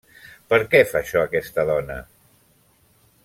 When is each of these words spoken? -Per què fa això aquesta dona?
-Per 0.53 0.57
què 0.71 0.81
fa 0.93 0.97
això 1.03 1.21
aquesta 1.25 1.65
dona? 1.73 1.99